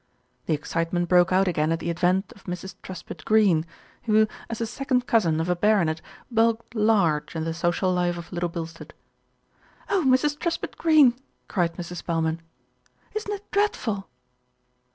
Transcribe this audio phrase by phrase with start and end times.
[0.47, 2.73] The excitement broke out again at the advent of Mrs.
[2.81, 3.67] Truspitt Greene,
[4.05, 8.33] who, as the second cousin of a baronet, bulked large in the social life of
[8.33, 8.95] Little Bil stead.
[9.91, 10.39] "Oh, Mrs.
[10.39, 11.13] Truspitt Greene!"
[11.47, 11.97] cried Mrs.
[11.97, 12.41] Spelman.
[13.13, 14.09] "Isn't it dreadful?"